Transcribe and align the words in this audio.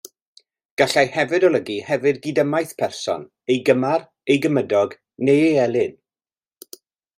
Gallai 0.81 1.01
hefyd 1.17 1.45
olygu 1.49 1.75
hefyd 1.89 2.21
gydymaith 2.23 2.73
person, 2.79 3.27
ei 3.55 3.59
gymar, 3.69 4.09
ei 4.35 4.41
gymydog 4.47 4.99
neu 5.29 5.41
ei 5.47 5.55
elyn. 5.69 5.97